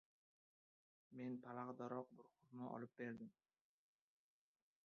[1.19, 3.33] Men palag‘daroq bir xurmo olib berdim.